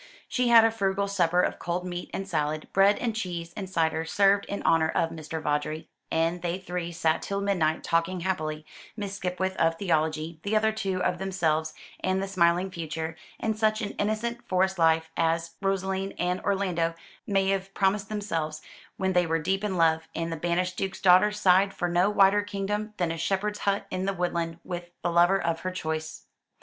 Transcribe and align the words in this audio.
She 0.27 0.47
had 0.47 0.65
a 0.65 0.71
frugal 0.71 1.07
supper 1.07 1.41
of 1.41 1.59
cold 1.59 1.85
meat 1.85 2.09
and 2.11 2.27
salad, 2.27 2.67
bread 2.73 2.97
and 2.97 3.15
cheese 3.15 3.53
and 3.55 3.69
cider, 3.69 4.03
served 4.03 4.45
in 4.45 4.63
honour 4.63 4.89
of 4.89 5.11
Mr. 5.11 5.39
Vawdrey, 5.39 5.89
and 6.09 6.41
they 6.41 6.57
three 6.57 6.91
sat 6.91 7.21
till 7.21 7.39
midnight 7.39 7.83
talking 7.83 8.21
happily 8.21 8.65
Miss 8.97 9.13
Skipwith 9.17 9.55
of 9.57 9.75
theology, 9.77 10.39
the 10.41 10.55
other 10.55 10.71
two 10.71 11.03
of 11.03 11.19
themselves 11.19 11.75
and 11.99 12.19
the 12.19 12.27
smiling 12.27 12.71
future, 12.71 13.15
and 13.39 13.55
such 13.55 13.79
an 13.83 13.91
innocent 13.99 14.43
forest 14.47 14.79
life 14.79 15.11
as 15.15 15.51
Rosalind 15.61 16.15
and 16.17 16.41
Orlando 16.41 16.95
may 17.27 17.49
have 17.49 17.71
promised 17.75 18.09
themselves, 18.09 18.63
when 18.97 19.13
they 19.13 19.27
were 19.27 19.37
deep 19.37 19.63
in 19.63 19.77
love, 19.77 20.07
and 20.15 20.31
the 20.33 20.35
banished 20.35 20.77
duke's 20.77 20.99
daughter 20.99 21.31
sighed 21.31 21.75
for 21.75 21.87
no 21.87 22.09
wider 22.09 22.41
kingdom 22.41 22.95
than 22.97 23.11
a 23.11 23.19
shepherd's 23.19 23.59
hut 23.59 23.85
in 23.91 24.05
the 24.05 24.13
woodland, 24.13 24.57
with 24.63 24.89
the 25.03 25.11
lover 25.11 25.39
of 25.39 25.59
her 25.59 25.69
choice. 25.69 26.23